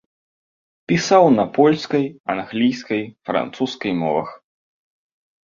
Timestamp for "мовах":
4.01-4.29